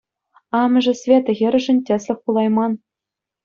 [0.61, 2.71] Амӑшӗ Света хӗрӗшӗн тӗслӗх пулайман.